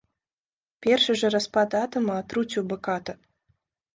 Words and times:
Першы 0.85 1.13
жа 1.19 1.29
распад 1.35 1.77
атама 1.83 2.13
атруціў 2.21 2.63
бы 2.71 2.77
ката. 2.87 3.13